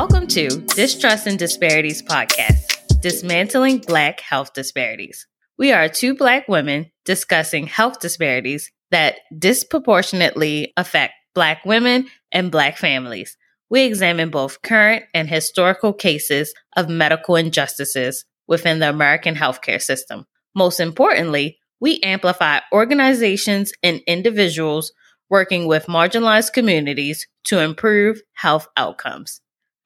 [0.00, 5.26] Welcome to Distrust and Disparities podcast, dismantling Black health disparities.
[5.58, 12.78] We are two Black women discussing health disparities that disproportionately affect Black women and Black
[12.78, 13.36] families.
[13.68, 20.24] We examine both current and historical cases of medical injustices within the American healthcare system.
[20.54, 24.92] Most importantly, we amplify organizations and individuals
[25.28, 29.42] working with marginalized communities to improve health outcomes.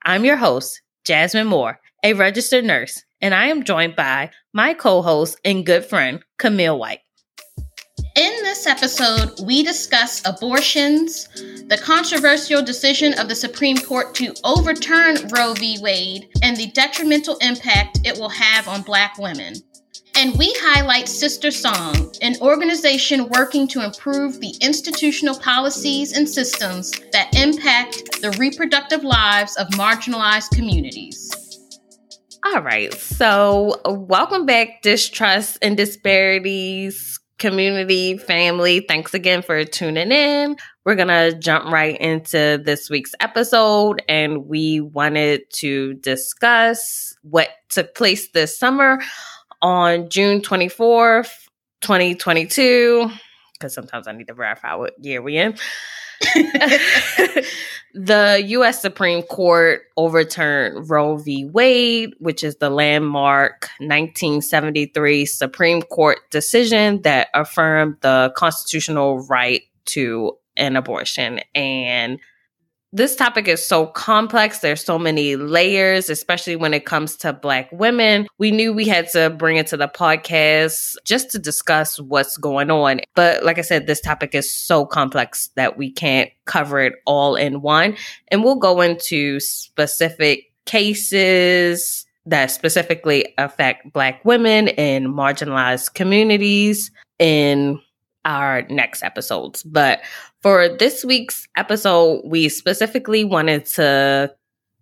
[0.07, 5.01] I'm your host, Jasmine Moore, a registered nurse, and I am joined by my co
[5.01, 7.01] host and good friend, Camille White.
[8.15, 11.27] In this episode, we discuss abortions,
[11.69, 15.79] the controversial decision of the Supreme Court to overturn Roe v.
[15.81, 19.55] Wade, and the detrimental impact it will have on Black women.
[20.17, 27.35] And we highlight SisterSong, an organization working to improve the institutional policies and systems that
[27.35, 31.33] impact the reproductive lives of marginalized communities.
[32.47, 32.95] All right.
[32.95, 38.81] So, welcome back, Distrust and Disparities community, family.
[38.81, 40.57] Thanks again for tuning in.
[40.85, 47.49] We're going to jump right into this week's episode, and we wanted to discuss what
[47.69, 49.01] took place this summer
[49.65, 51.33] on June 24th,
[51.81, 53.11] 2022,
[53.55, 55.57] because sometimes I need to verify what year we in.
[57.95, 58.83] the U.S.
[58.83, 61.47] Supreme Court overturned Roe v.
[61.47, 70.37] Wade, which is the landmark 1973 Supreme Court decision that affirmed the constitutional right to
[70.59, 71.41] an abortion.
[71.55, 72.21] And
[72.95, 74.61] this topic is so complex.
[74.61, 78.29] There's so many layers, especially when it comes to Black women.
[78.39, 82.71] We knew we had to bring it to the podcast just to discuss what's going
[82.71, 83.01] on.
[83.17, 87.35] But like I said, this topic is so complex that we can't cover it all
[87.35, 87.97] in one.
[88.29, 97.81] And we'll go into specific cases that specifically affect Black women in marginalized communities in
[98.25, 99.63] our next episodes.
[99.63, 100.01] But
[100.43, 104.35] for this week's episode, we specifically wanted to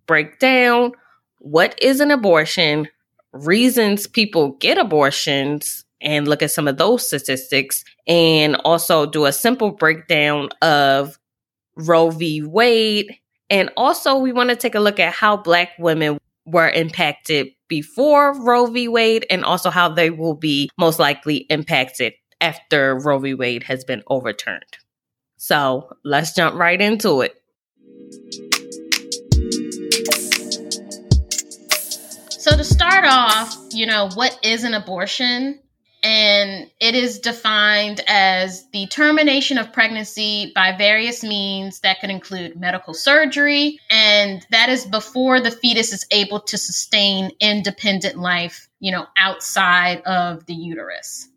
[0.05, 0.93] break down
[1.39, 2.87] what is an abortion,
[3.31, 9.31] reasons people get abortions, and look at some of those statistics, and also do a
[9.31, 11.17] simple breakdown of
[11.75, 12.43] Roe v.
[12.43, 13.17] Wade.
[13.49, 18.39] And also, we want to take a look at how Black women were impacted before
[18.41, 18.87] Roe v.
[18.87, 23.33] Wade and also how they will be most likely impacted after Roe v.
[23.33, 24.77] Wade has been overturned.
[25.37, 27.41] So let's jump right into it.
[32.29, 35.61] So, to start off, you know, what is an abortion?
[36.03, 42.59] And it is defined as the termination of pregnancy by various means that could include
[42.59, 48.91] medical surgery, and that is before the fetus is able to sustain independent life, you
[48.91, 51.29] know, outside of the uterus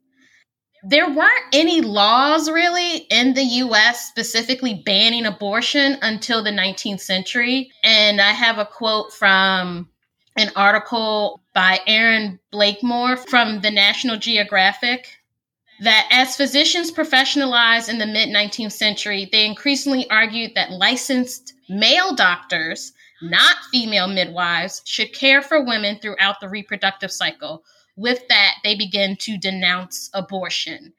[0.89, 7.73] there weren't any laws really in the US specifically banning abortion until the 19th century.
[7.83, 9.89] And I have a quote from
[10.37, 15.19] an article by Erin Blakemore from the National Geographic
[15.81, 22.15] that as physicians professionalized in the mid 19th century, they increasingly argued that licensed male
[22.15, 27.65] doctors, not female midwives, should care for women throughout the reproductive cycle
[27.97, 30.93] with that, they begin to denounce abortion.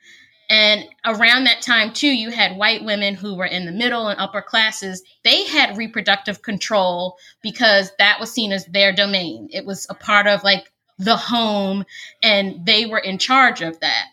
[0.50, 4.20] And around that time, too, you had white women who were in the middle and
[4.20, 5.04] upper classes.
[5.24, 9.50] They had reproductive control because that was seen as their domain.
[9.52, 11.86] It was a part of like the home,
[12.24, 14.06] and they were in charge of that.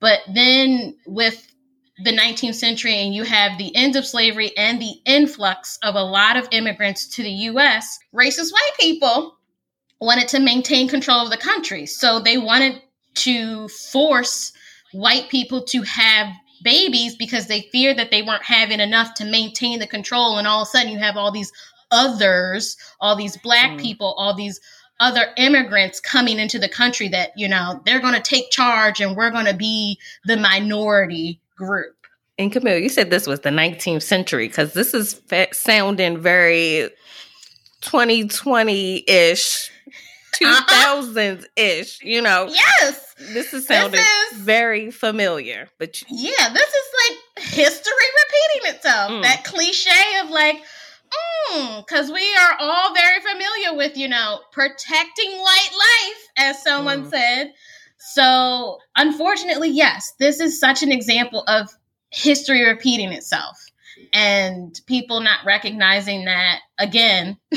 [0.00, 1.46] But then with
[2.02, 6.02] the 19th century, and you have the end of slavery and the influx of a
[6.02, 9.36] lot of immigrants to the US, racist white people
[10.00, 11.86] wanted to maintain control of the country.
[11.86, 12.80] So they wanted
[13.16, 14.52] to force
[14.92, 16.28] white people to have
[16.62, 20.38] babies because they feared that they weren't having enough to maintain the control.
[20.38, 21.52] And all of a sudden, you have all these
[21.90, 23.80] others, all these black mm.
[23.80, 24.60] people, all these
[25.00, 29.16] other immigrants coming into the country that, you know, they're going to take charge and
[29.16, 31.94] we're going to be the minority group.
[32.38, 36.90] And Camille, you said this was the 19th century because this is fa- sounding very
[37.80, 39.70] 2020 ish
[40.40, 42.48] 2000s ish, you know.
[42.50, 43.14] Yes.
[43.32, 47.92] This is sounding this is, very familiar, but you, yeah, this is like history
[48.24, 49.10] repeating itself.
[49.10, 49.22] Mm.
[49.22, 50.56] That cliche of like,
[51.78, 57.04] because mm, we are all very familiar with, you know, protecting white life, as someone
[57.04, 57.10] mm.
[57.10, 57.52] said.
[57.98, 61.68] So, unfortunately, yes, this is such an example of
[62.10, 63.58] history repeating itself
[64.12, 67.36] and people not recognizing that, again,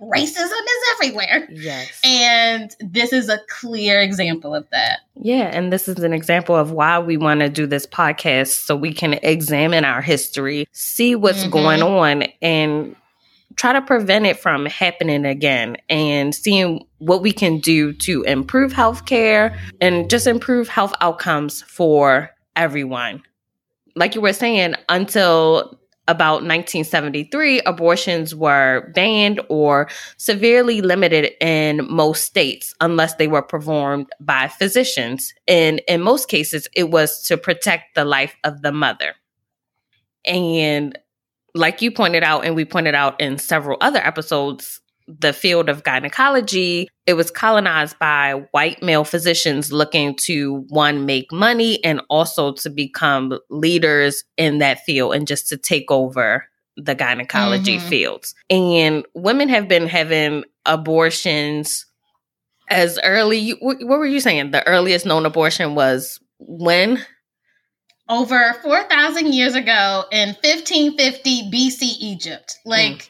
[0.00, 1.48] racism is everywhere.
[1.50, 2.00] Yes.
[2.04, 5.00] And this is a clear example of that.
[5.14, 8.76] Yeah, and this is an example of why we want to do this podcast so
[8.76, 11.50] we can examine our history, see what's mm-hmm.
[11.50, 12.94] going on, and
[13.56, 18.72] try to prevent it from happening again and seeing what we can do to improve
[18.72, 23.22] healthcare and just improve health outcomes for everyone.
[23.96, 32.24] Like you were saying, until about 1973, abortions were banned or severely limited in most
[32.24, 35.32] states unless they were performed by physicians.
[35.46, 39.14] And in most cases, it was to protect the life of the mother.
[40.24, 40.98] And
[41.54, 45.84] like you pointed out, and we pointed out in several other episodes, the field of
[45.84, 52.52] gynecology, it was colonized by white male physicians looking to one, make money and also
[52.52, 56.46] to become leaders in that field and just to take over
[56.76, 57.88] the gynecology mm-hmm.
[57.88, 58.34] fields.
[58.50, 61.86] And women have been having abortions
[62.70, 64.50] as early, what were you saying?
[64.50, 67.02] The earliest known abortion was when?
[68.10, 72.58] Over 4,000 years ago in 1550 BC Egypt.
[72.66, 73.08] Like, mm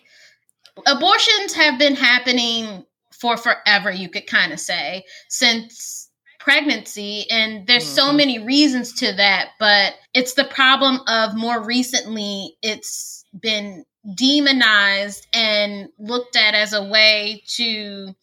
[0.87, 6.09] abortions have been happening for forever, you could kind of say, since
[6.39, 7.27] pregnancy.
[7.31, 7.95] And there's mm-hmm.
[7.95, 13.85] so many reasons to that, but it's the problem of more recently, it's been
[14.15, 18.15] demonized and looked at as a way to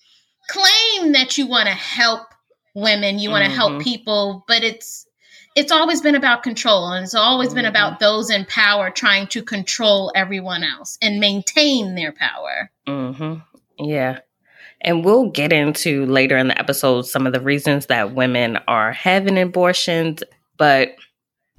[0.50, 2.28] claim that you want to help
[2.74, 3.58] women, you want to mm-hmm.
[3.58, 5.06] help people, but it's
[5.56, 8.04] it's always been about control and it's always been about mm-hmm.
[8.04, 12.70] those in power trying to control everyone else and maintain their power.
[12.88, 13.36] Mm-hmm.
[13.84, 14.20] Yeah.
[14.82, 18.92] And we'll get into later in the episode some of the reasons that women are
[18.92, 20.22] having abortions.
[20.58, 20.96] But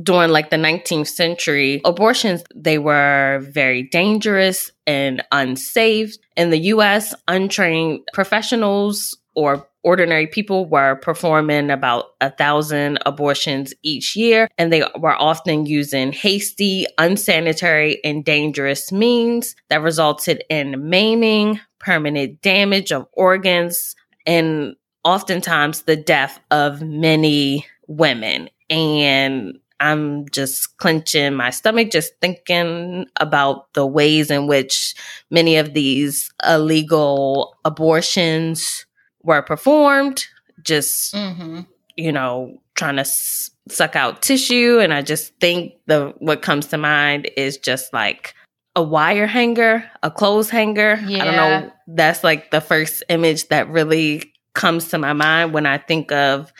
[0.02, 6.16] during like the 19th century, abortions, they were very dangerous and unsafe.
[6.37, 14.17] In the US, untrained professionals or ordinary people were performing about a thousand abortions each
[14.17, 21.61] year, and they were often using hasty, unsanitary, and dangerous means that resulted in maiming,
[21.79, 23.94] permanent damage of organs,
[24.27, 24.75] and
[25.05, 28.50] oftentimes the death of many women.
[28.69, 34.94] And I'm just clenching my stomach just thinking about the ways in which
[35.31, 38.86] many of these illegal abortions
[39.26, 40.25] were performed,
[40.62, 41.61] just, mm-hmm.
[41.96, 44.78] you know, trying to s- suck out tissue.
[44.81, 48.34] And I just think the, what comes to mind is just like
[48.75, 50.99] a wire hanger, a clothes hanger.
[51.06, 51.23] Yeah.
[51.23, 51.73] I don't know.
[51.88, 56.52] That's like the first image that really comes to my mind when I think of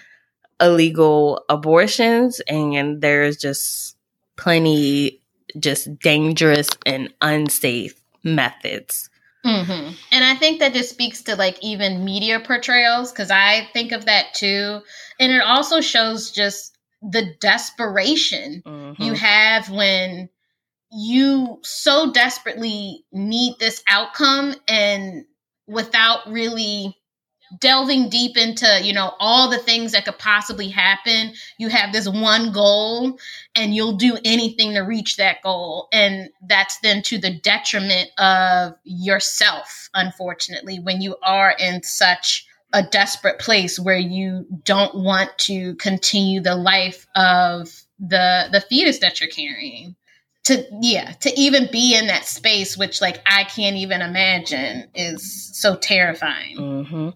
[0.61, 2.41] illegal abortions.
[2.49, 3.97] And there's just
[4.37, 5.23] plenty
[5.59, 9.09] just dangerous and unsafe methods
[9.47, 9.95] Mm-hmm.
[10.13, 14.07] And I think that just speaks to like even media portrayals because I think of
[14.07, 14.81] that too.
[15.21, 19.03] And it also shows just the desperation mm-hmm.
[19.03, 20.29] you have when
[20.91, 25.25] you so desperately need this outcome and
[25.67, 26.97] without really
[27.61, 31.33] delving deep into you know all the things that could possibly happen.
[31.59, 33.19] You have this one goal
[33.55, 35.89] and you'll do anything to reach that goal.
[35.93, 42.83] And that's then to the detriment of yourself unfortunately when you are in such a
[42.83, 47.69] desperate place where you don't want to continue the life of
[47.99, 49.97] the the fetus that you're carrying.
[50.45, 55.51] To yeah to even be in that space which like i can't even imagine is
[55.61, 56.57] so terrifying.
[56.57, 57.09] Mm-hmm.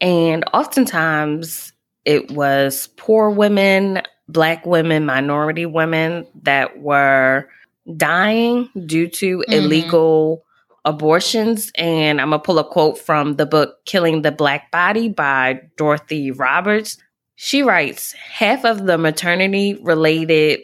[0.00, 1.72] And oftentimes
[2.04, 7.48] it was poor women, black women, minority women that were
[7.96, 9.52] dying due to mm-hmm.
[9.52, 10.44] illegal
[10.84, 11.72] abortions.
[11.76, 15.60] And I'm going to pull a quote from the book Killing the Black Body by
[15.76, 16.98] Dorothy Roberts.
[17.36, 20.60] She writes Half of the maternity related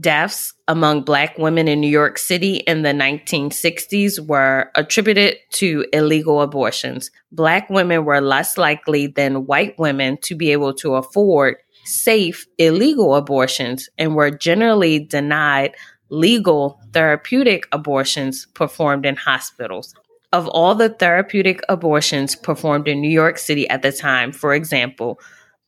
[0.00, 6.40] deaths among Black women in New York City in the 1960s were attributed to illegal
[6.40, 7.10] abortions.
[7.30, 13.14] Black women were less likely than white women to be able to afford safe illegal
[13.16, 15.74] abortions and were generally denied
[16.08, 19.94] legal therapeutic abortions performed in hospitals.
[20.32, 25.20] Of all the therapeutic abortions performed in New York City at the time, for example,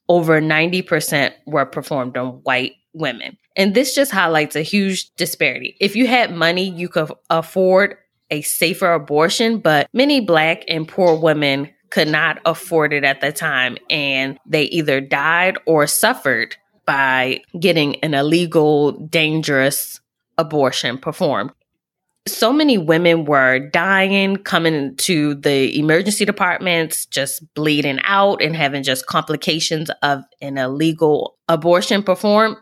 [0.08, 3.36] over 90% were performed on white women.
[3.56, 5.76] And this just highlights a huge disparity.
[5.80, 7.96] If you had money, you could afford
[8.30, 13.30] a safer abortion, but many black and poor women could not afford it at the
[13.32, 13.76] time.
[13.90, 20.00] And they either died or suffered by getting an illegal, dangerous
[20.36, 21.52] abortion performed.
[22.26, 28.82] so many women were dying, coming to the emergency departments, just bleeding out and having
[28.82, 32.56] just complications of an illegal abortion performed.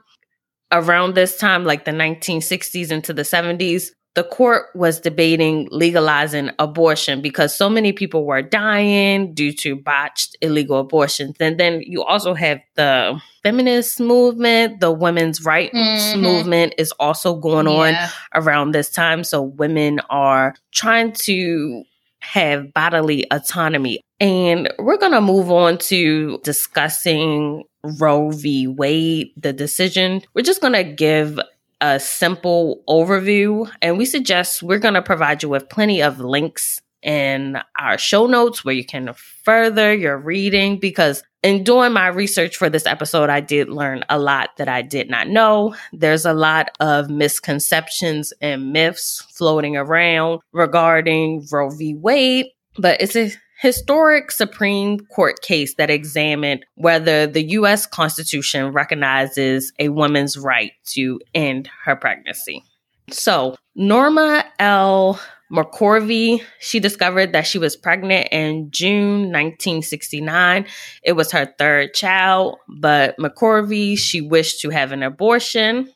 [0.72, 7.22] Around this time, like the 1960s into the 70s, the court was debating legalizing abortion
[7.22, 11.36] because so many people were dying due to botched illegal abortions.
[11.40, 16.20] And then you also have the feminist movement, the women's rights mm-hmm.
[16.20, 18.10] movement is also going yeah.
[18.34, 19.24] on around this time.
[19.24, 21.84] So women are trying to
[22.20, 24.00] have bodily autonomy.
[24.22, 27.64] And we're going to move on to discussing
[27.98, 28.68] Roe v.
[28.68, 30.22] Wade, the decision.
[30.32, 31.40] We're just going to give
[31.80, 36.80] a simple overview, and we suggest we're going to provide you with plenty of links
[37.02, 39.12] in our show notes where you can
[39.44, 44.20] further your reading because in doing my research for this episode, I did learn a
[44.20, 45.74] lot that I did not know.
[45.92, 51.96] There's a lot of misconceptions and myths floating around regarding Roe v.
[51.96, 52.46] Wade,
[52.78, 53.32] but it's a
[53.62, 57.86] historic Supreme Court case that examined whether the U.S.
[57.86, 62.64] Constitution recognizes a woman's right to end her pregnancy.
[63.10, 65.20] So, Norma L.
[65.52, 70.66] McCorvey, she discovered that she was pregnant in June 1969.
[71.04, 75.88] It was her third child, but McCorvey, she wished to have an abortion.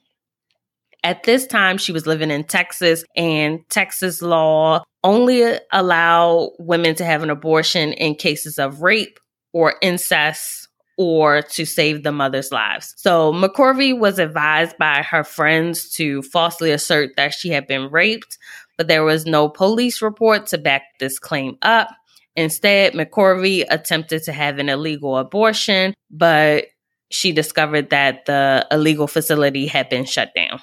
[1.03, 7.05] At this time, she was living in Texas, and Texas law only allow women to
[7.05, 9.21] have an abortion in cases of rape
[9.53, 12.95] or incest or to save the mother's lives.
[12.97, 18.37] So McCorvey was advised by her friends to falsely assert that she had been raped,
[18.77, 21.89] but there was no police report to back this claim up.
[22.35, 26.67] Instead, McCorvey attempted to have an illegal abortion, but
[27.11, 30.61] she discovered that the illegal facility had been shut down.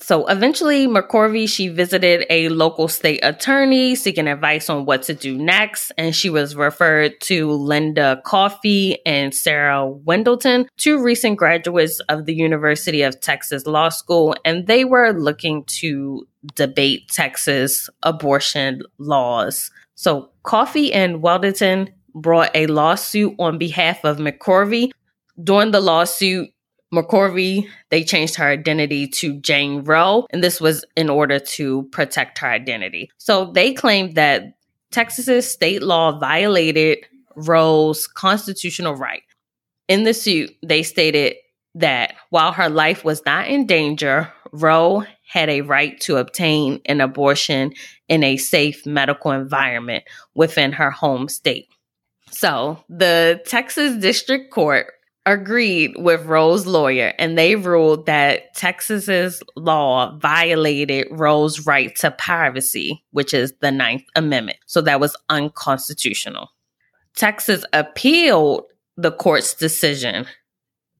[0.00, 5.36] So eventually, McCorvey, she visited a local state attorney seeking advice on what to do
[5.36, 5.92] next.
[5.96, 12.34] And she was referred to Linda Coffey and Sarah Weddington, two recent graduates of the
[12.34, 14.34] University of Texas Law School.
[14.44, 19.70] And they were looking to debate Texas abortion laws.
[19.94, 24.90] So Coffey and Wendelton brought a lawsuit on behalf of McCorvey.
[25.42, 26.50] During the lawsuit,
[26.92, 32.38] McCorvey, they changed her identity to Jane Roe, and this was in order to protect
[32.38, 33.10] her identity.
[33.18, 34.54] So they claimed that
[34.90, 36.98] Texas's state law violated
[37.34, 39.22] Roe's constitutional right.
[39.88, 41.36] In the suit, they stated
[41.74, 47.00] that while her life was not in danger, Roe had a right to obtain an
[47.00, 47.72] abortion
[48.08, 51.68] in a safe medical environment within her home state.
[52.30, 54.92] So the Texas District Court
[55.24, 63.04] agreed with Roe's lawyer and they ruled that Texas's law violated Roe's right to privacy,
[63.12, 64.58] which is the Ninth Amendment.
[64.66, 66.48] So that was unconstitutional.
[67.14, 68.64] Texas appealed
[68.96, 70.26] the court's decision.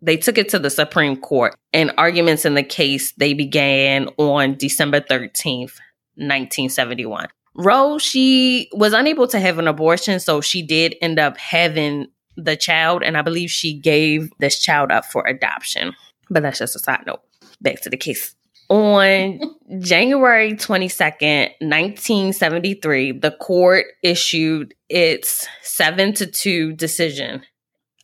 [0.00, 4.56] They took it to the Supreme Court and arguments in the case they began on
[4.56, 5.78] December 13th,
[6.16, 7.28] 1971.
[7.54, 12.56] Roe, she was unable to have an abortion, so she did end up having the
[12.56, 15.94] child, and I believe she gave this child up for adoption.
[16.30, 17.20] But that's just a side note.
[17.60, 18.34] Back to the case.
[18.68, 19.38] On
[19.80, 27.42] January 22nd, 1973, the court issued its 7 to 2 decision.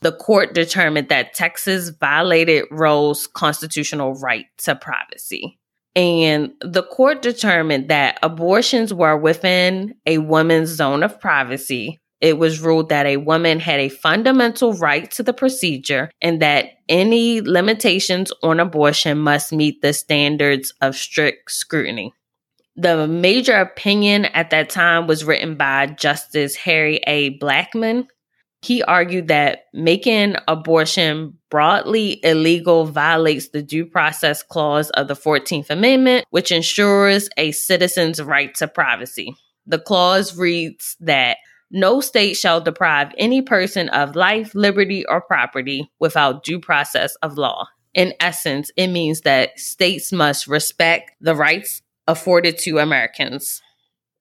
[0.01, 5.59] The court determined that Texas violated Roe's constitutional right to privacy.
[5.97, 12.61] And the court determined that abortions were within a woman's zone of privacy it was
[12.61, 18.33] ruled that a woman had a fundamental right to the procedure and that any limitations
[18.43, 22.13] on abortion must meet the standards of strict scrutiny.
[22.77, 27.37] The major opinion at that time was written by Justice Harry A.
[27.39, 28.07] Blackmun.
[28.63, 35.71] He argued that making abortion broadly illegal violates the due process clause of the 14th
[35.71, 39.35] Amendment, which ensures a citizen's right to privacy.
[39.67, 41.39] The clause reads that
[41.71, 47.37] no state shall deprive any person of life, liberty, or property without due process of
[47.37, 47.69] law.
[47.95, 53.61] In essence, it means that states must respect the rights afforded to Americans.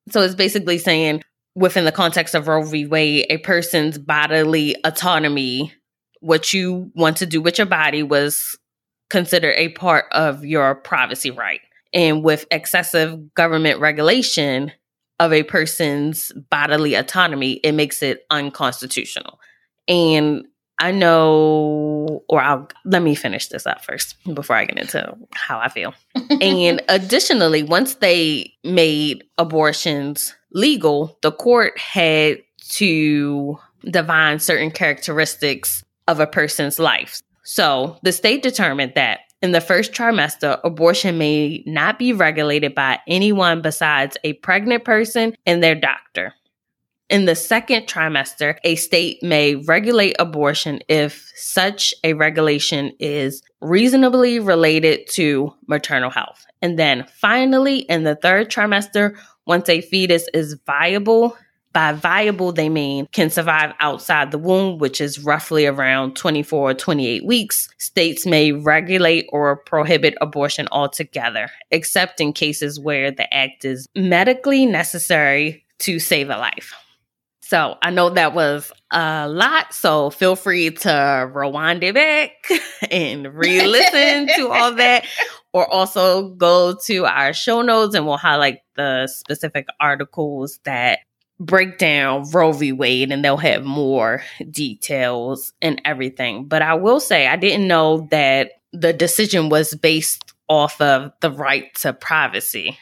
[0.10, 1.24] So it's basically saying,
[1.56, 2.86] within the context of Roe v.
[2.86, 5.74] Wade, a person's bodily autonomy,
[6.22, 8.58] what you want to do with your body, was
[9.10, 11.62] considered a part of your privacy right.
[11.94, 14.72] And with excessive government regulation,
[15.20, 19.40] of a person's bodily autonomy, it makes it unconstitutional.
[19.88, 20.46] And
[20.80, 25.60] I know, or I'll let me finish this up first before I get into how
[25.60, 25.94] I feel.
[26.30, 32.38] and additionally, once they made abortions legal, the court had
[32.70, 37.22] to divine certain characteristics of a person's life.
[37.44, 43.00] So the state determined that in the first trimester, abortion may not be regulated by
[43.08, 46.34] anyone besides a pregnant person and their doctor.
[47.10, 54.40] In the second trimester, a state may regulate abortion if such a regulation is reasonably
[54.40, 56.46] related to maternal health.
[56.62, 61.38] And then finally, in the third trimester, once a fetus is viable,
[61.78, 66.74] by viable, they mean can survive outside the womb, which is roughly around 24 or
[66.74, 67.70] 28 weeks.
[67.78, 74.66] States may regulate or prohibit abortion altogether, except in cases where the act is medically
[74.66, 76.74] necessary to save a life.
[77.42, 79.72] So I know that was a lot.
[79.72, 82.32] So feel free to rewind it back
[82.90, 85.06] and re listen to all that,
[85.54, 91.02] or also go to our show notes and we'll highlight the specific articles that
[91.40, 92.72] break down Roe v.
[92.72, 96.46] Wade and they'll have more details and everything.
[96.46, 101.32] But I will say, I didn't know that the decision was based off of the
[101.32, 102.78] right to privacy.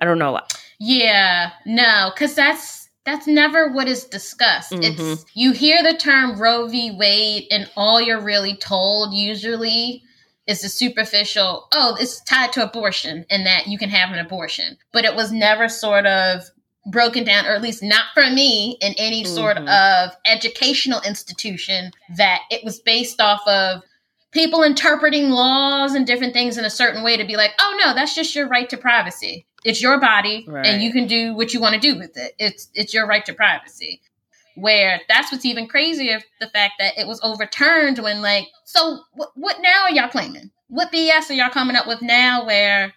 [0.00, 0.40] I don't know.
[0.78, 4.72] Yeah, no, because that's that's never what is discussed.
[4.72, 5.02] Mm-hmm.
[5.02, 6.90] It's you hear the term Roe v.
[6.90, 10.02] Wade, and all you're really told usually
[10.46, 14.78] is the superficial, oh, it's tied to abortion and that you can have an abortion.
[14.92, 16.42] But it was never sort of
[16.86, 19.34] broken down, or at least not for me, in any mm-hmm.
[19.34, 23.82] sort of educational institution that it was based off of
[24.30, 27.94] people interpreting laws and different things in a certain way to be like, oh no,
[27.94, 29.46] that's just your right to privacy.
[29.64, 30.66] It's your body right.
[30.66, 32.32] and you can do what you want to do with it.
[32.38, 34.00] It's it's your right to privacy.
[34.54, 39.30] Where that's what's even crazier the fact that it was overturned when like so what
[39.34, 40.50] what now are y'all claiming?
[40.68, 42.92] What BS are y'all coming up with now where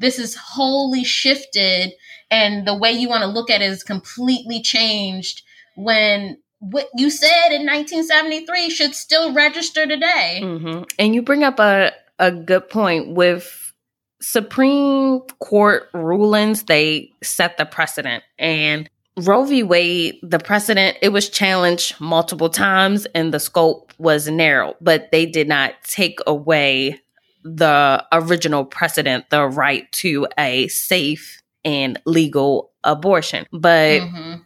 [0.00, 1.92] this is wholly shifted
[2.30, 5.42] and the way you want to look at it is completely changed
[5.76, 10.40] when what you said in 1973 should still register today.
[10.42, 10.82] Mm-hmm.
[10.98, 13.72] And you bring up a, a good point with
[14.20, 18.22] Supreme Court rulings, they set the precedent.
[18.38, 19.62] And Roe v.
[19.62, 25.26] Wade, the precedent, it was challenged multiple times and the scope was narrow, but they
[25.26, 27.00] did not take away
[27.42, 33.46] the original precedent, the right to a safe and legal abortion.
[33.52, 34.40] But mm-hmm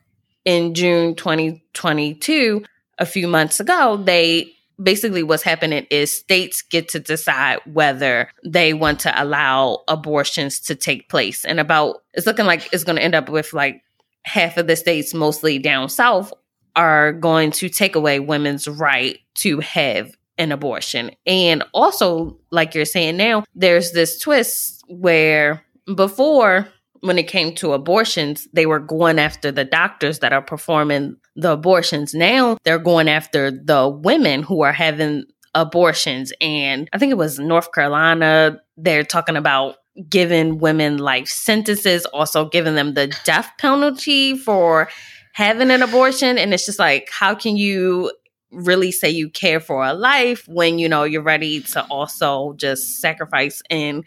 [0.45, 2.65] in June 2022,
[2.99, 4.53] a few months ago, they
[4.83, 10.75] basically what's happening is states get to decide whether they want to allow abortions to
[10.75, 11.45] take place.
[11.45, 13.83] And about it's looking like it's going to end up with like
[14.25, 16.33] half of the states, mostly down south,
[16.77, 21.11] are going to take away women's right to have an abortion.
[21.27, 26.69] And also, like you're saying now, there's this twist where before
[27.01, 31.53] when it came to abortions, they were going after the doctors that are performing the
[31.53, 32.15] abortions.
[32.15, 36.33] Now they're going after the women who are having abortions.
[36.41, 39.77] And I think it was North Carolina, they're talking about
[40.09, 44.89] giving women life sentences, also giving them the death penalty for
[45.35, 46.39] having an abortion.
[46.39, 48.11] And it's just like, how can you
[48.51, 53.01] really say you care for a life when you know you're ready to also just
[53.01, 54.05] sacrifice and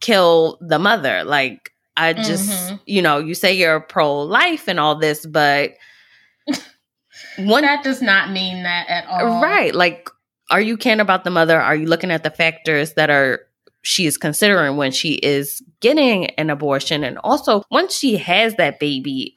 [0.00, 1.24] kill the mother?
[1.24, 2.76] Like, I just, mm-hmm.
[2.86, 5.72] you know, you say you're pro life and all this, but
[7.38, 9.42] one that does not mean that at all.
[9.42, 9.74] Right.
[9.74, 10.08] Like,
[10.50, 11.60] are you caring about the mother?
[11.60, 13.40] Are you looking at the factors that are
[13.82, 17.04] she is considering when she is getting an abortion?
[17.04, 19.34] And also, once she has that baby,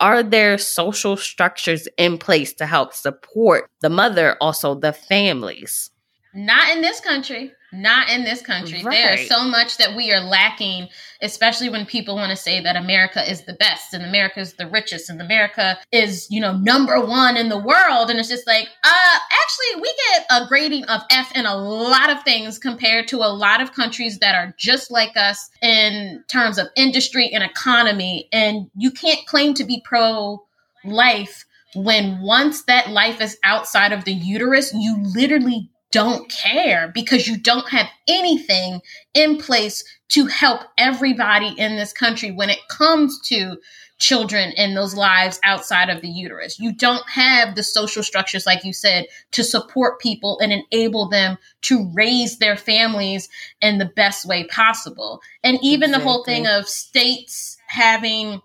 [0.00, 5.90] are there social structures in place to help support the mother, also the families?
[6.34, 7.52] Not in this country.
[7.72, 8.82] Not in this country.
[8.82, 8.94] Right.
[8.94, 10.88] There is so much that we are lacking,
[11.20, 14.68] especially when people want to say that America is the best and America is the
[14.68, 18.10] richest and America is, you know, number one in the world.
[18.10, 22.10] And it's just like, uh, actually, we get a grading of F in a lot
[22.10, 26.58] of things compared to a lot of countries that are just like us in terms
[26.58, 28.28] of industry and economy.
[28.32, 30.44] And you can't claim to be pro
[30.84, 37.26] life when once that life is outside of the uterus, you literally don't care because
[37.26, 38.82] you don't have anything
[39.14, 43.56] in place to help everybody in this country when it comes to
[43.98, 46.60] children and those lives outside of the uterus.
[46.60, 51.38] You don't have the social structures, like you said, to support people and enable them
[51.62, 53.30] to raise their families
[53.62, 55.22] in the best way possible.
[55.42, 56.04] And even exactly.
[56.04, 58.42] the whole thing of states having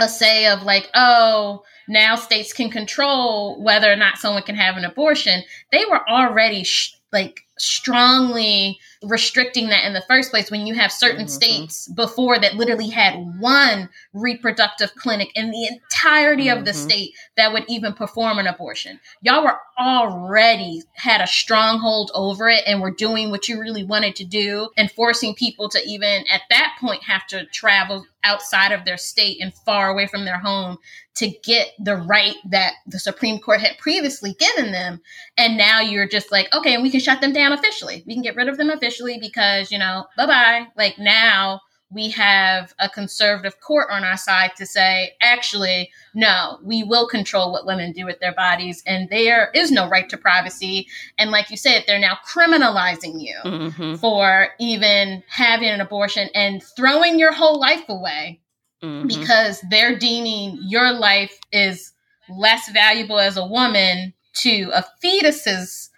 [0.00, 4.76] a say of like, oh, now states can control whether or not someone can have
[4.76, 5.42] an abortion.
[5.72, 10.90] They were already sh- like strongly restricting that in the first place when you have
[10.90, 11.28] certain mm-hmm.
[11.28, 16.58] states before that literally had one reproductive clinic in the entirety mm-hmm.
[16.58, 16.88] of the mm-hmm.
[16.88, 18.98] state that would even perform an abortion.
[19.22, 24.16] Y'all were already had a stronghold over it and were doing what you really wanted
[24.16, 28.84] to do and forcing people to even at that point have to travel outside of
[28.84, 30.76] their state and far away from their home
[31.18, 35.00] to get the right that the Supreme Court had previously given them.
[35.36, 38.02] And now you're just like, okay, and we can shut them down officially.
[38.06, 40.66] We can get rid of them officially because, you know, bye bye.
[40.76, 46.82] Like now we have a conservative court on our side to say, actually, no, we
[46.82, 50.86] will control what women do with their bodies, and there is no right to privacy.
[51.16, 53.94] And like you said, they're now criminalizing you mm-hmm.
[53.96, 58.40] for even having an abortion and throwing your whole life away
[58.82, 59.06] mm-hmm.
[59.06, 61.92] because they're deeming your life is
[62.28, 65.88] less valuable as a woman to a fetus's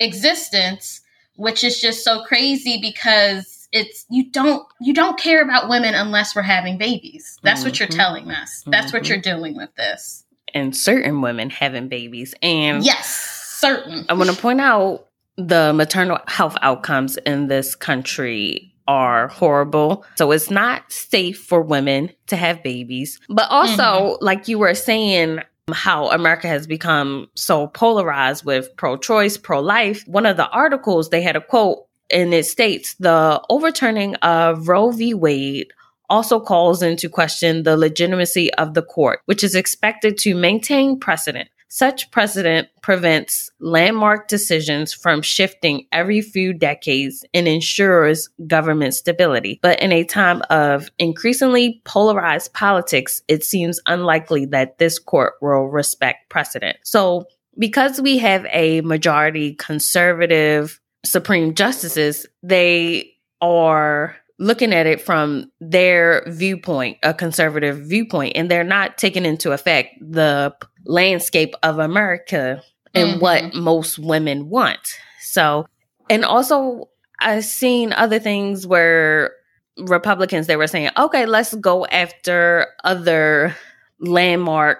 [0.00, 1.00] existence,
[1.36, 6.34] which is just so crazy because it's you don't you don't care about women unless
[6.34, 7.38] we're having babies.
[7.42, 7.68] That's mm-hmm.
[7.68, 7.98] what you're mm-hmm.
[7.98, 8.62] telling us.
[8.66, 9.12] That's what mm-hmm.
[9.12, 10.24] you're doing with this.
[10.54, 12.34] And certain women having babies.
[12.42, 13.08] And yes,
[13.60, 14.06] certain.
[14.08, 15.06] I want to point out
[15.36, 20.04] the maternal health outcomes in this country are horrible.
[20.16, 23.20] So it's not safe for women to have babies.
[23.28, 24.24] But also, mm-hmm.
[24.24, 25.40] like you were saying,
[25.72, 30.06] how America has become so polarized with pro choice, pro life.
[30.06, 34.90] One of the articles, they had a quote and it states the overturning of Roe
[34.90, 35.14] v.
[35.14, 35.68] Wade
[36.10, 41.50] also calls into question the legitimacy of the court, which is expected to maintain precedent.
[41.68, 49.60] Such precedent prevents landmark decisions from shifting every few decades and ensures government stability.
[49.62, 55.68] But in a time of increasingly polarized politics, it seems unlikely that this court will
[55.68, 56.78] respect precedent.
[56.84, 57.26] So,
[57.58, 66.22] because we have a majority conservative Supreme Justices, they are looking at it from their
[66.26, 72.62] viewpoint, a conservative viewpoint, and they're not taking into effect the landscape of America
[72.94, 73.20] and mm-hmm.
[73.20, 74.78] what most women want.
[75.20, 75.66] So,
[76.08, 76.88] and also
[77.20, 79.32] I've seen other things where
[79.76, 83.54] Republicans they were saying, okay, let's go after other
[84.00, 84.78] landmark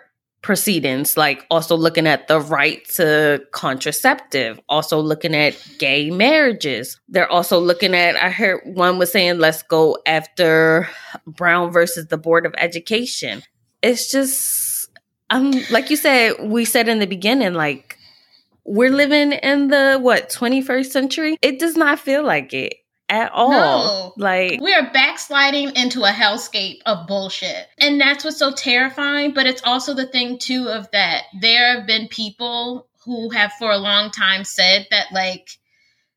[0.49, 6.99] proceedings, like also looking at the right to contraceptive, also looking at gay marriages.
[7.07, 10.89] They're also looking at, I heard one was saying, let's go after
[11.27, 13.43] Brown versus the Board of Education.
[13.83, 14.89] It's just
[15.29, 17.99] um, like you said, we said in the beginning, like
[18.65, 21.37] we're living in the what 21st century.
[21.43, 22.73] It does not feel like it
[23.09, 23.51] at all.
[23.51, 24.12] No.
[24.16, 27.66] Like we are backsliding into a hellscape of bullshit.
[27.79, 31.87] And that's what's so terrifying, but it's also the thing too of that there have
[31.87, 35.49] been people who have for a long time said that like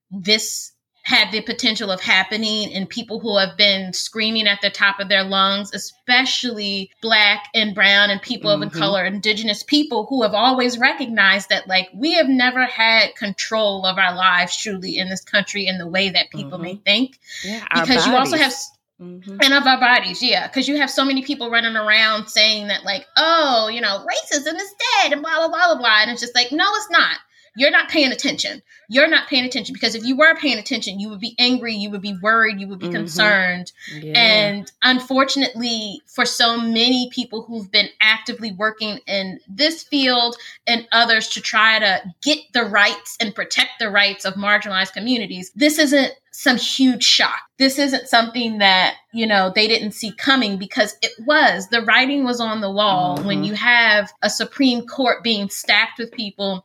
[0.09, 0.70] this
[1.11, 5.09] had the potential of happening and people who have been screaming at the top of
[5.09, 8.63] their lungs, especially black and brown and people mm-hmm.
[8.63, 13.85] of color, indigenous people who have always recognized that like we have never had control
[13.85, 16.63] of our lives truly in this country in the way that people mm-hmm.
[16.63, 17.19] may think.
[17.43, 18.53] Yeah, because you also have
[19.01, 19.37] Mm-hmm.
[19.41, 22.83] and of our bodies yeah because you have so many people running around saying that
[22.83, 26.21] like oh you know racism is dead and blah blah blah blah blah and it's
[26.21, 27.17] just like no it's not
[27.55, 28.61] you're not paying attention.
[28.87, 31.89] You're not paying attention because if you were paying attention, you would be angry, you
[31.89, 32.95] would be worried, you would be mm-hmm.
[32.95, 33.71] concerned.
[33.93, 34.13] Yeah.
[34.15, 40.35] And unfortunately, for so many people who've been actively working in this field
[40.65, 45.51] and others to try to get the rights and protect the rights of marginalized communities,
[45.55, 47.41] this isn't some huge shock.
[47.59, 51.67] This isn't something that, you know, they didn't see coming because it was.
[51.67, 53.27] The writing was on the wall mm-hmm.
[53.27, 56.63] when you have a Supreme Court being stacked with people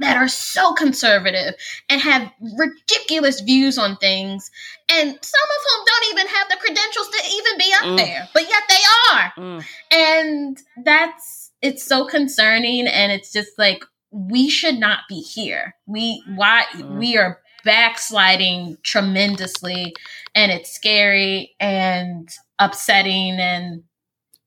[0.00, 1.54] that are so conservative
[1.88, 4.50] and have ridiculous views on things
[4.90, 7.96] and some of whom don't even have the credentials to even be up mm.
[7.96, 9.64] there but yet they are mm.
[9.90, 16.22] and that's it's so concerning and it's just like we should not be here we
[16.34, 16.98] why mm.
[16.98, 19.94] we are backsliding tremendously
[20.34, 23.82] and it's scary and upsetting and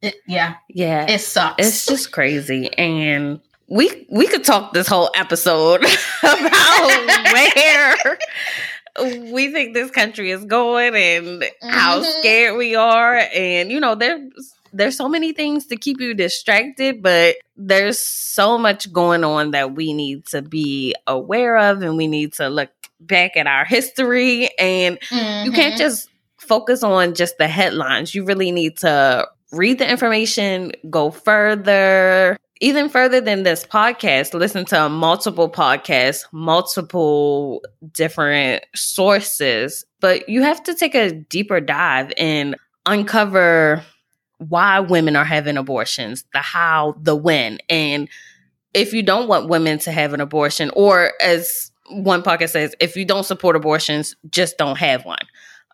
[0.02, 3.40] it, yeah yeah it sucks it's just crazy and
[3.72, 5.82] we we could talk this whole episode
[6.24, 8.18] about where
[9.32, 11.70] we think this country is going and mm-hmm.
[11.70, 14.30] how scared we are and you know there's
[14.74, 19.74] there's so many things to keep you distracted but there's so much going on that
[19.74, 24.50] we need to be aware of and we need to look back at our history
[24.60, 25.46] and mm-hmm.
[25.46, 25.78] you can't mm-hmm.
[25.78, 32.38] just focus on just the headlines you really need to read the information go further
[32.62, 40.63] even further than this podcast, listen to multiple podcasts, multiple different sources, but you have
[40.63, 43.84] to take a deeper dive and uncover
[44.38, 47.58] why women are having abortions, the how, the when.
[47.67, 48.08] And
[48.76, 52.95] if you don't want women to have an abortion, or as one podcast says, if
[52.95, 55.26] you don't support abortions, just don't have one.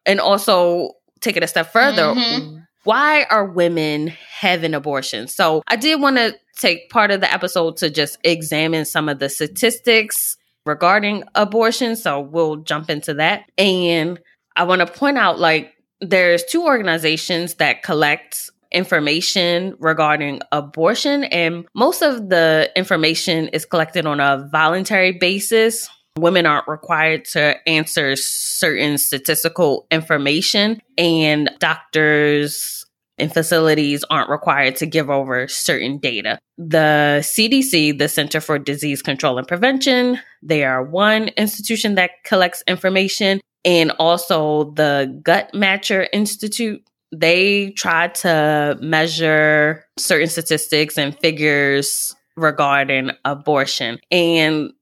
[0.05, 2.03] And also take it a step further.
[2.03, 2.59] Mm-hmm.
[2.87, 5.35] Why are women having abortions?
[5.35, 9.19] So I did want to take part of the episode to just examine some of
[9.19, 11.97] the statistics regarding abortion.
[11.97, 13.43] So we'll jump into that.
[13.57, 14.21] And
[14.55, 21.65] I want to point out like there's two organizations that collect information regarding abortion and
[21.73, 25.89] most of the information is collected on a voluntary basis.
[26.17, 32.85] Women aren't required to answer certain statistical information and doctors
[33.17, 36.39] and facilities aren't required to give over certain data.
[36.57, 42.63] The CDC, the Center for Disease Control and Prevention, they are one institution that collects
[42.67, 46.83] information, and also the Guttmacher Institute.
[47.11, 53.99] They try to measure certain statistics and figures regarding abortion.
[54.11, 54.73] And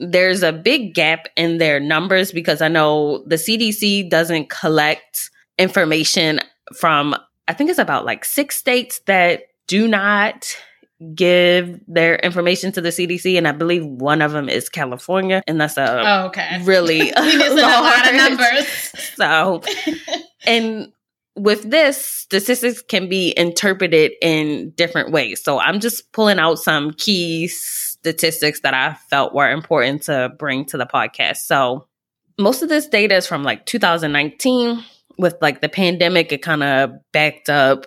[0.00, 6.40] there's a big gap in their numbers because I know the CDC doesn't collect information
[6.76, 7.14] from
[7.46, 10.56] I think it's about like six states that do not
[11.14, 15.60] give their information to the CDC, and I believe one of them is California, and
[15.60, 16.62] that's a oh, okay.
[16.62, 18.66] really a lot of numbers.
[19.14, 19.62] So,
[20.46, 20.92] and
[21.36, 25.42] with this, statistics can be interpreted in different ways.
[25.42, 27.48] So I'm just pulling out some key
[28.04, 31.38] statistics that I felt were important to bring to the podcast.
[31.38, 31.86] So
[32.38, 34.84] most of this data is from like 2019
[35.16, 37.86] with like the pandemic, it kind of backed up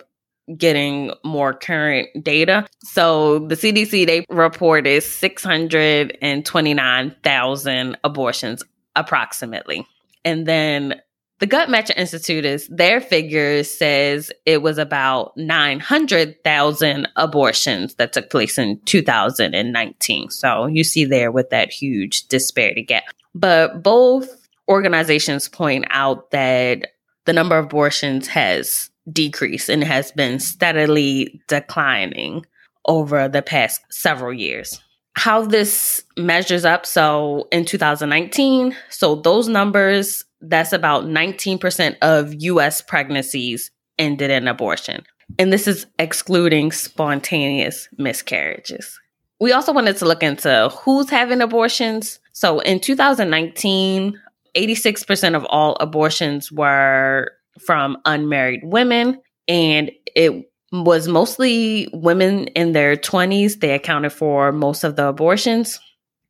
[0.56, 2.66] getting more current data.
[2.82, 8.64] So the CDC, they reported 629,000 abortions
[8.96, 9.86] approximately.
[10.24, 11.00] And then
[11.38, 18.58] the Guttmacher Institute is their figures says it was about 900,000 abortions that took place
[18.58, 20.30] in 2019.
[20.30, 23.04] So you see there with that huge disparity gap.
[23.34, 26.88] But both organizations point out that
[27.24, 32.44] the number of abortions has decreased and has been steadily declining
[32.84, 34.80] over the past several years.
[35.14, 42.80] How this measures up, so in 2019, so those numbers, that's about 19% of US
[42.80, 45.04] pregnancies ended in abortion.
[45.38, 48.98] And this is excluding spontaneous miscarriages.
[49.40, 52.20] We also wanted to look into who's having abortions.
[52.32, 54.20] So in 2019,
[54.56, 62.96] 86% of all abortions were from unmarried women, and it was mostly women in their
[62.96, 63.60] 20s.
[63.60, 65.80] They accounted for most of the abortions.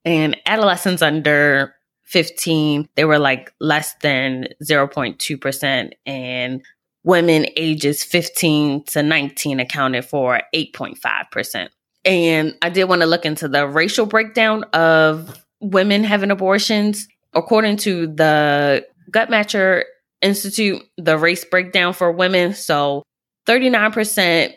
[0.04, 1.74] And adolescents under
[2.04, 5.92] 15, they were like less than 0.2%.
[6.06, 6.62] And
[7.04, 11.68] women ages 15 to 19 accounted for 8.5%.
[12.04, 17.76] And I did want to look into the racial breakdown of women having abortions according
[17.78, 19.84] to the Guttmacher
[20.22, 22.54] Institute, the race breakdown for women.
[22.54, 23.02] So
[23.48, 24.54] 39%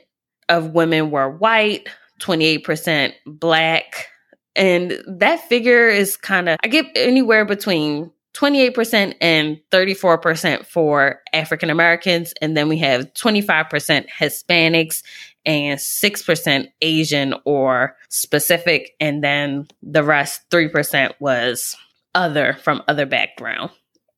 [0.49, 1.87] of women were white,
[2.19, 4.07] 28% black.
[4.55, 11.69] And that figure is kind of, I get anywhere between 28% and 34% for African
[11.69, 12.33] Americans.
[12.41, 15.03] And then we have 25% Hispanics
[15.45, 17.95] and 6% Asian or
[18.29, 18.91] Pacific.
[18.99, 21.75] And then the rest, 3% was
[22.13, 23.71] other from other background.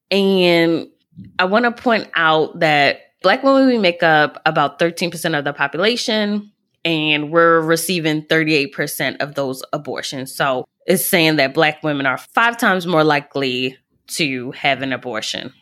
[0.10, 0.88] And
[1.38, 5.54] I want to point out that Black women we make up about 13% of the
[5.54, 6.52] population
[6.86, 10.36] and we're receiving 38% of those abortions.
[10.36, 15.54] So it's saying that Black women are five times more likely to have an abortion.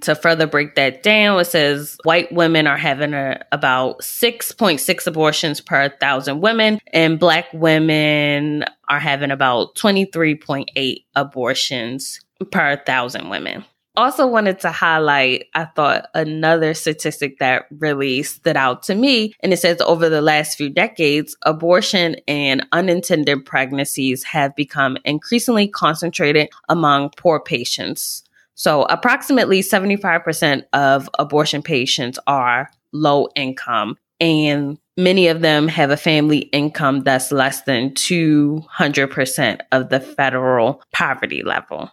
[0.00, 5.60] To further break that down, it says white women are having a, about 6.6 abortions
[5.60, 13.64] per thousand women, and black women are having about 23.8 abortions per thousand women.
[13.96, 19.34] Also, wanted to highlight, I thought, another statistic that really stood out to me.
[19.38, 25.68] And it says over the last few decades, abortion and unintended pregnancies have become increasingly
[25.68, 28.24] concentrated among poor patients.
[28.56, 35.96] So, approximately 75% of abortion patients are low income, and many of them have a
[35.96, 41.92] family income that's less than 200% of the federal poverty level.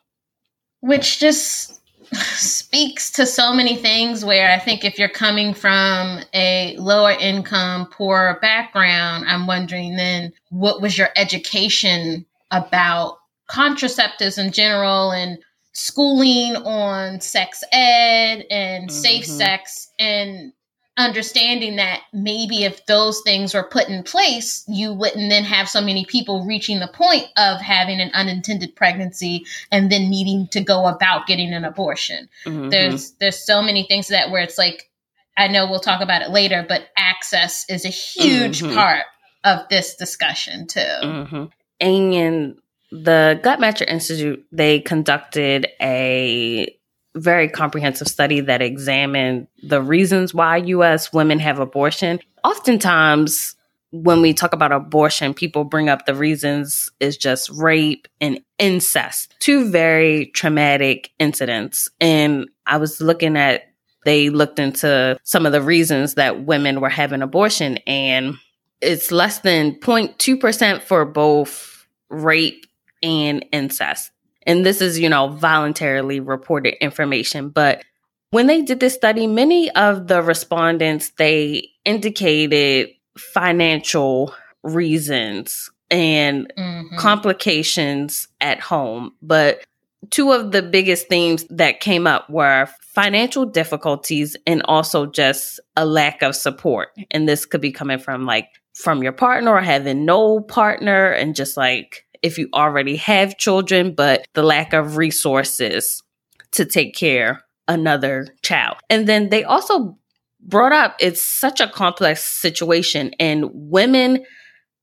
[0.81, 1.80] Which just
[2.13, 7.87] speaks to so many things where I think if you're coming from a lower income,
[7.87, 13.17] poor background, I'm wondering then what was your education about
[13.49, 15.37] contraceptives in general and
[15.73, 18.89] schooling on sex ed and mm-hmm.
[18.89, 20.53] safe sex and
[21.01, 25.81] understanding that maybe if those things were put in place, you wouldn't then have so
[25.81, 30.87] many people reaching the point of having an unintended pregnancy and then needing to go
[30.87, 32.29] about getting an abortion.
[32.45, 32.69] Mm-hmm.
[32.69, 34.89] There's there's so many things that where it's like
[35.37, 38.75] I know we'll talk about it later, but access is a huge mm-hmm.
[38.75, 39.03] part
[39.43, 40.79] of this discussion too.
[40.79, 41.45] Mm-hmm.
[41.79, 42.57] And
[42.91, 46.75] the Guttmacher Institute, they conducted a
[47.15, 52.19] very comprehensive study that examined the reasons why US women have abortion.
[52.43, 53.55] Oftentimes,
[53.91, 59.35] when we talk about abortion, people bring up the reasons is just rape and incest,
[59.39, 61.89] two very traumatic incidents.
[61.99, 63.63] And I was looking at,
[64.05, 68.35] they looked into some of the reasons that women were having abortion, and
[68.81, 72.65] it's less than 0.2% for both rape
[73.03, 74.11] and incest.
[74.45, 77.49] And this is, you know, voluntarily reported information.
[77.49, 77.83] But
[78.31, 86.97] when they did this study, many of the respondents, they indicated financial reasons and mm-hmm.
[86.97, 89.13] complications at home.
[89.21, 89.63] But
[90.09, 95.85] two of the biggest themes that came up were financial difficulties and also just a
[95.85, 96.89] lack of support.
[97.11, 101.35] And this could be coming from like from your partner or having no partner and
[101.35, 106.03] just like if you already have children, but the lack of resources
[106.51, 108.77] to take care another child.
[108.89, 109.97] And then they also
[110.41, 114.25] brought up it's such a complex situation and women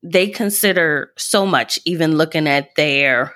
[0.04, 3.34] they consider so much even looking at their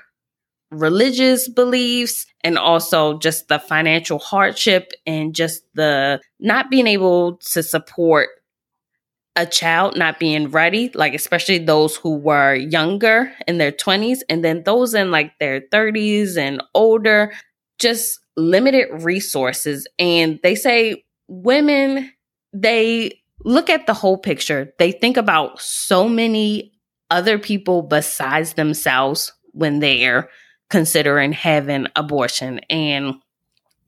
[0.71, 7.63] religious beliefs and also just the financial hardship and just the not being able to
[7.63, 8.29] support
[9.35, 14.45] a child not being ready, like especially those who were younger in their 20s, and
[14.45, 17.33] then those in like their 30s and older,
[17.79, 19.87] just limited resources.
[19.99, 22.13] And they say women,
[22.53, 24.73] they look at the whole picture.
[24.79, 26.73] They think about so many
[27.11, 30.29] other people besides themselves when they're
[30.71, 32.61] considering having abortion.
[32.71, 33.15] And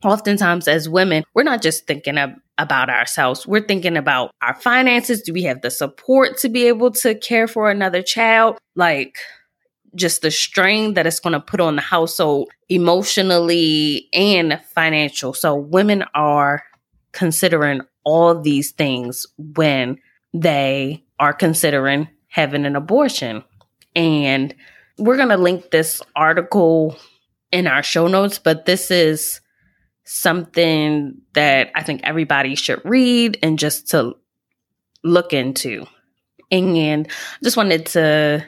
[0.03, 3.47] oftentimes as women, we're not just thinking of, about ourselves.
[3.47, 5.23] We're thinking about our finances.
[5.23, 8.59] Do we have the support to be able to care for another child?
[8.77, 9.19] Like
[9.95, 15.33] just the strain that it's going to put on the household emotionally and financial.
[15.33, 16.63] So women are
[17.13, 19.99] considering all these things when
[20.33, 23.45] they are considering having an abortion.
[23.95, 24.55] And
[24.99, 26.97] we're going to link this article
[27.53, 29.41] in our show notes, but this is
[30.05, 34.15] something that I think everybody should read and just to
[35.03, 35.87] look into.
[36.51, 38.45] And I just wanted to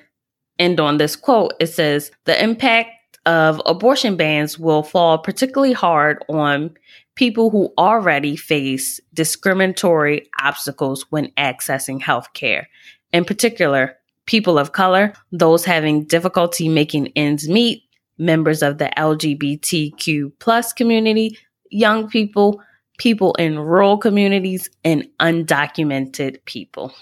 [0.59, 1.55] end on this quote.
[1.61, 6.77] It says, The impact of abortion bans will fall particularly hard on
[7.16, 12.69] people who already face discriminatory obstacles when accessing health care.
[13.12, 17.83] In particular, people of color, those having difficulty making ends meet,
[18.19, 21.38] members of the LGBTQ plus community,
[21.71, 22.63] young people,
[22.99, 26.95] people in rural communities, and undocumented people.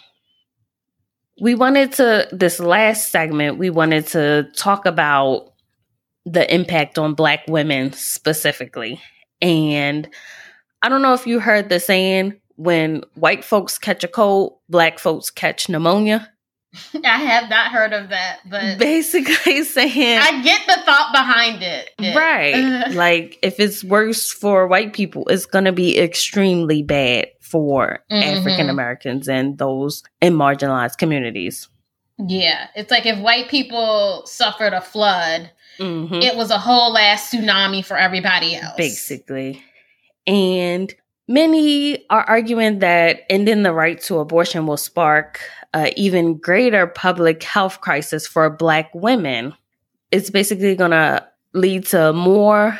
[1.41, 5.53] We wanted to, this last segment, we wanted to talk about
[6.25, 9.01] the impact on Black women specifically.
[9.43, 10.09] And
[10.83, 14.99] I don't know if you heard the saying when white folks catch a cold, Black
[14.99, 16.31] folks catch pneumonia.
[17.05, 21.91] I have not heard of that, but basically saying I get the thought behind it.
[22.17, 22.91] Right.
[22.93, 28.39] like if it's worse for white people, it's going to be extremely bad for mm-hmm.
[28.39, 31.69] African Americans and those in marginalized communities.
[32.19, 32.69] Yeah.
[32.75, 36.15] It's like if white people suffered a flood, mm-hmm.
[36.15, 38.77] it was a whole ass tsunami for everybody else.
[38.77, 39.63] Basically.
[40.27, 40.95] And
[41.27, 45.41] Many are arguing that ending the right to abortion will spark
[45.97, 49.55] even greater public health crisis for Black women.
[50.11, 52.79] It's basically going to lead to more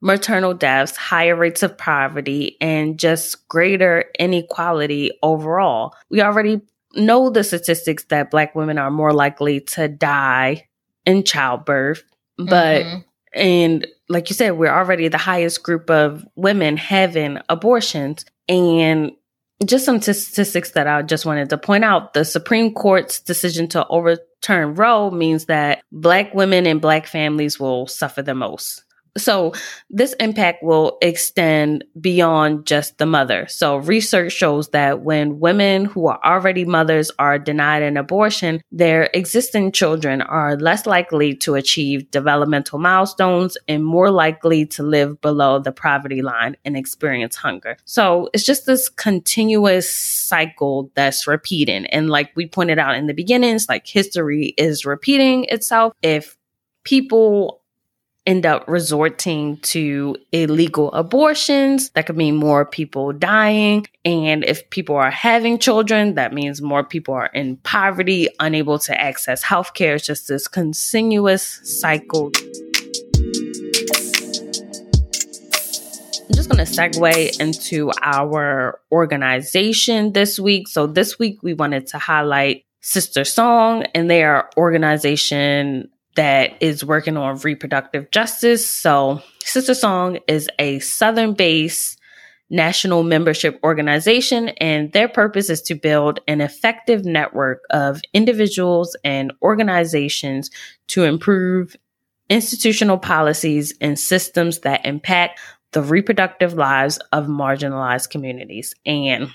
[0.00, 5.94] maternal deaths, higher rates of poverty, and just greater inequality overall.
[6.10, 6.60] We already
[6.94, 10.68] know the statistics that Black women are more likely to die
[11.06, 12.02] in childbirth,
[12.36, 12.98] but mm-hmm.
[13.32, 18.24] and like you said, we're already the highest group of women having abortions.
[18.48, 19.12] And
[19.64, 23.86] just some statistics that I just wanted to point out the Supreme Court's decision to
[23.88, 28.82] overturn Roe means that Black women and Black families will suffer the most.
[29.18, 29.52] So,
[29.90, 33.46] this impact will extend beyond just the mother.
[33.46, 39.10] So, research shows that when women who are already mothers are denied an abortion, their
[39.12, 45.58] existing children are less likely to achieve developmental milestones and more likely to live below
[45.58, 47.76] the poverty line and experience hunger.
[47.84, 51.84] So, it's just this continuous cycle that's repeating.
[51.86, 55.92] And, like we pointed out in the beginning, it's like history is repeating itself.
[56.00, 56.38] If
[56.84, 57.61] people
[58.26, 61.90] end up resorting to illegal abortions.
[61.90, 63.86] That could mean more people dying.
[64.04, 69.00] And if people are having children, that means more people are in poverty, unable to
[69.00, 69.96] access healthcare.
[69.96, 72.30] It's just this continuous cycle.
[76.24, 80.68] I'm just going to segue into our organization this week.
[80.68, 87.38] So, this week we wanted to highlight SisterSong and their organization that is working on
[87.38, 88.66] reproductive justice.
[88.66, 91.98] So, SisterSong is a Southern based
[92.50, 99.32] national membership organization, and their purpose is to build an effective network of individuals and
[99.42, 100.50] organizations
[100.88, 101.74] to improve
[102.28, 105.40] institutional policies and systems that impact
[105.72, 108.74] the reproductive lives of marginalized communities.
[108.84, 109.30] And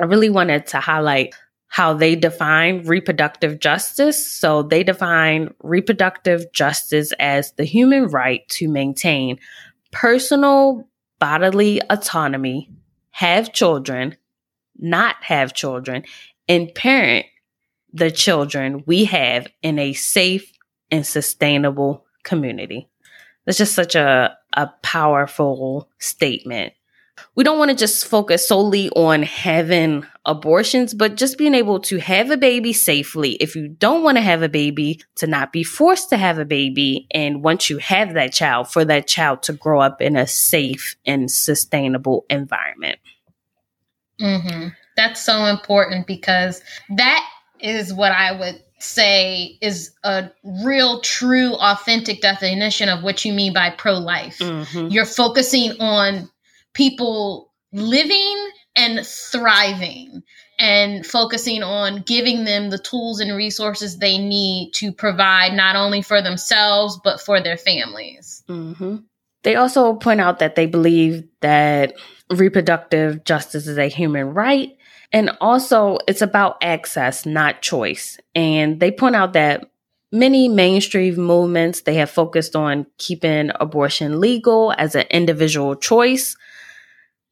[0.00, 1.34] I really wanted to highlight
[1.68, 4.26] how they define reproductive justice.
[4.26, 9.38] So they define reproductive justice as the human right to maintain
[9.92, 10.88] personal
[11.18, 12.70] bodily autonomy,
[13.10, 14.16] have children,
[14.78, 16.04] not have children,
[16.48, 17.26] and parent
[17.92, 20.52] the children we have in a safe
[20.90, 22.88] and sustainable community.
[23.44, 26.74] That's just such a, a powerful statement
[27.34, 31.98] we don't want to just focus solely on having abortions, but just being able to
[31.98, 33.32] have a baby safely.
[33.32, 36.44] If you don't want to have a baby, to not be forced to have a
[36.44, 37.08] baby.
[37.10, 40.96] And once you have that child, for that child to grow up in a safe
[41.06, 42.98] and sustainable environment.
[44.20, 44.68] Mm-hmm.
[44.96, 46.62] That's so important because
[46.96, 47.24] that
[47.60, 53.52] is what I would say is a real, true, authentic definition of what you mean
[53.52, 54.38] by pro life.
[54.38, 54.88] Mm-hmm.
[54.88, 56.30] You're focusing on
[56.74, 60.22] people living and thriving
[60.58, 66.02] and focusing on giving them the tools and resources they need to provide not only
[66.02, 68.42] for themselves but for their families.
[68.48, 68.96] Mm-hmm.
[69.44, 71.94] They also point out that they believe that
[72.30, 74.76] reproductive justice is a human right
[75.12, 79.70] and also it's about access not choice and they point out that
[80.12, 86.36] many mainstream movements they have focused on keeping abortion legal as an individual choice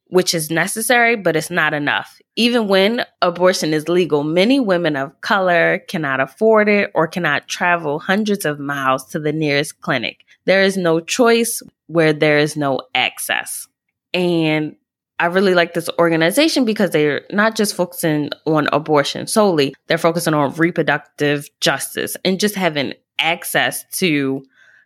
[0.09, 2.19] which is necessary, but it's not enough.
[2.35, 7.99] Even when abortion is legal, many women of color cannot afford it or cannot travel
[7.99, 10.25] hundreds of miles to the nearest clinic.
[10.45, 13.67] There is no choice where there is no access.
[14.13, 14.75] And
[15.19, 20.33] I really like this organization because they're not just focusing on abortion solely, they're focusing
[20.33, 24.43] on reproductive justice and just having access to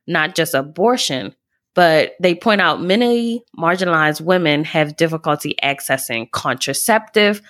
[0.07, 1.35] not just abortion,
[1.73, 7.41] but they point out many marginalized women have difficulty accessing contraceptive,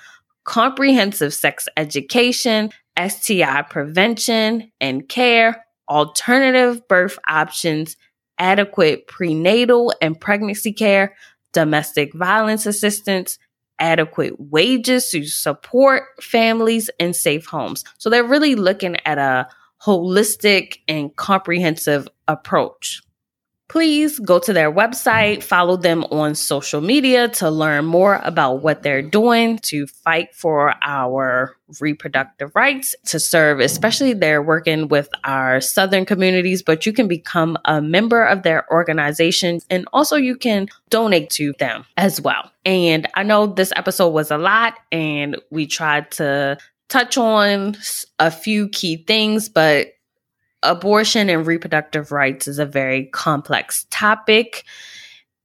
[0.43, 7.95] comprehensive sex education, STI prevention and care, alternative birth options,
[8.38, 11.15] adequate prenatal and pregnancy care,
[11.53, 13.39] domestic violence assistance,
[13.80, 17.84] adequate wages to support families and safe homes.
[17.97, 19.47] So they're really looking at a
[19.84, 23.01] holistic and comprehensive approach
[23.72, 28.84] please go to their website, follow them on social media to learn more about what
[28.84, 35.61] they're doing to fight for our reproductive rights, to serve, especially they're working with our
[35.61, 40.67] Southern communities, but you can become a member of their organization and also you can
[40.89, 42.51] donate to them as well.
[42.65, 46.57] And I know this episode was a lot and we tried to
[46.89, 47.78] touch on
[48.19, 49.93] a few key things, but
[50.64, 54.64] abortion and reproductive rights is a very complex topic.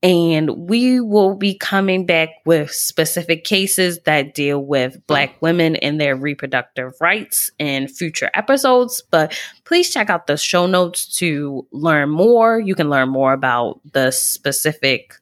[0.02, 5.46] And we will be coming back with specific cases that deal with Black mm-hmm.
[5.46, 9.02] women and their reproductive rights in future episodes.
[9.10, 12.60] But please check out the show notes to learn more.
[12.60, 15.14] You can learn more about the specific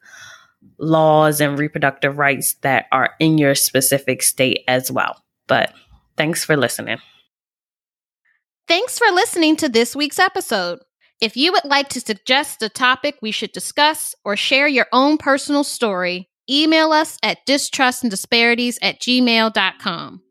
[0.78, 5.22] laws and reproductive rights that are in your specific state as well.
[5.47, 5.72] But
[6.16, 6.99] thanks for listening.
[8.66, 10.78] Thanks for listening to this week's episode.
[11.20, 15.18] If you would like to suggest a topic we should discuss or share your own
[15.18, 20.22] personal story, email us at distrustanddisparities at gmail.com.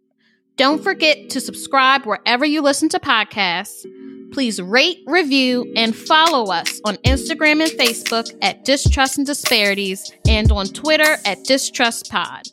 [0.55, 3.85] Don't forget to subscribe wherever you listen to podcasts.
[4.31, 10.51] Please rate, review, and follow us on Instagram and Facebook at Distrust and Disparities and
[10.51, 12.51] on Twitter at DistrustPod.